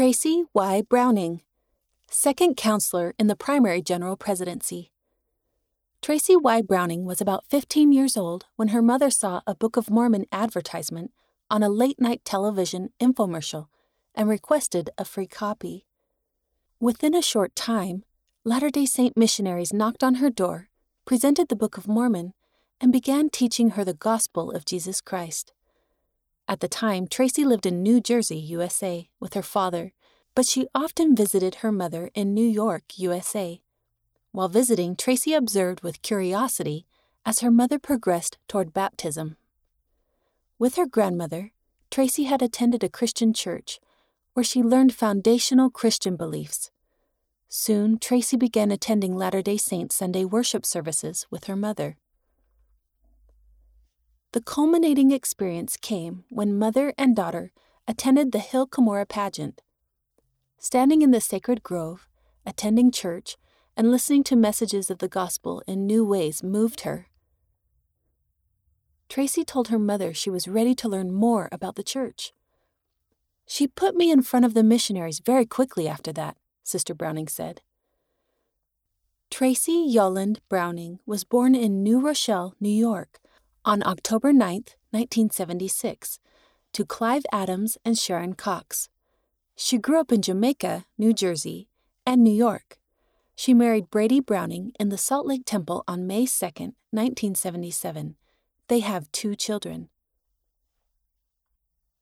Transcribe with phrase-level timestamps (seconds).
[0.00, 0.82] Tracy Y.
[0.88, 1.42] Browning,
[2.10, 4.92] second counselor in the primary general presidency.
[6.00, 6.62] Tracy Y.
[6.62, 11.10] Browning was about 15 years old when her mother saw a Book of Mormon advertisement
[11.50, 13.66] on a late night television infomercial
[14.14, 15.84] and requested a free copy.
[16.80, 18.04] Within a short time,
[18.42, 20.70] Latter day Saint missionaries knocked on her door,
[21.04, 22.32] presented the Book of Mormon,
[22.80, 25.52] and began teaching her the gospel of Jesus Christ.
[26.50, 29.92] At the time, Tracy lived in New Jersey, USA, with her father,
[30.34, 33.62] but she often visited her mother in New York, USA.
[34.32, 36.86] While visiting, Tracy observed with curiosity
[37.24, 39.36] as her mother progressed toward baptism.
[40.58, 41.52] With her grandmother,
[41.88, 43.78] Tracy had attended a Christian church
[44.34, 46.72] where she learned foundational Christian beliefs.
[47.48, 51.96] Soon, Tracy began attending Latter day Saint Sunday worship services with her mother.
[54.32, 57.50] The culminating experience came when mother and daughter
[57.88, 59.60] attended the Hill Cumorah pageant.
[60.56, 62.08] Standing in the sacred grove,
[62.46, 63.36] attending church,
[63.76, 67.08] and listening to messages of the gospel in new ways moved her.
[69.08, 72.32] Tracy told her mother she was ready to learn more about the church.
[73.46, 77.62] She put me in front of the missionaries very quickly after that, Sister Browning said.
[79.28, 83.18] Tracy Yolland Browning was born in New Rochelle, New York,
[83.64, 86.18] on October 9, 1976,
[86.72, 88.88] to Clive Adams and Sharon Cox.
[89.56, 91.68] She grew up in Jamaica, New Jersey,
[92.06, 92.78] and New York.
[93.36, 96.44] She married Brady Browning in the Salt Lake Temple on May 2,
[96.90, 98.16] 1977.
[98.68, 99.88] They have two children.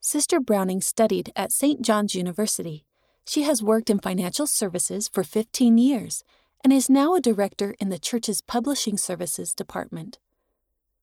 [0.00, 1.80] Sister Browning studied at St.
[1.82, 2.84] John's University.
[3.26, 6.24] She has worked in financial services for 15 years
[6.62, 10.18] and is now a director in the church's publishing services department.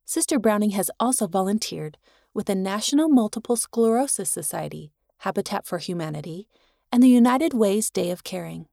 [0.06, 1.98] Sister Browning has also volunteered
[2.34, 6.48] with the National Multiple Sclerosis Society, Habitat for Humanity,
[6.92, 8.68] and the United Way's Day of Caring.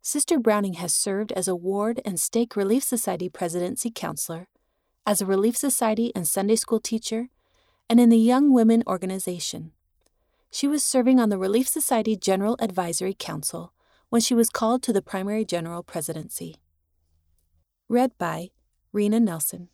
[0.00, 4.48] Sister Browning has served as a Ward and Stake Relief Society Presidency Counselor,
[5.06, 7.28] as a Relief Society and Sunday School teacher,
[7.88, 9.72] and in the Young Women Organization.
[10.50, 13.72] She was serving on the Relief Society General Advisory Council
[14.08, 16.56] when she was called to the Primary General Presidency.
[17.88, 18.50] Read by
[18.92, 19.68] Rena Nelson.